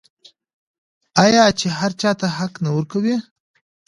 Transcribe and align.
آیا 1.25 1.45
چې 1.59 1.67
هر 1.79 1.91
چا 2.01 2.11
ته 2.19 2.27
حق 2.37 2.53
نه 2.63 2.69
ورکوي؟ 2.75 3.15